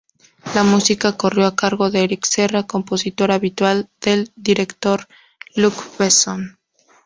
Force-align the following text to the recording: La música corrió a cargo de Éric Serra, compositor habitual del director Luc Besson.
La 0.55 0.63
música 0.63 1.15
corrió 1.15 1.45
a 1.45 1.55
cargo 1.55 1.91
de 1.91 2.03
Éric 2.03 2.25
Serra, 2.25 2.63
compositor 2.63 3.31
habitual 3.31 3.87
del 3.99 4.31
director 4.35 5.07
Luc 5.55 5.75
Besson. 5.99 6.57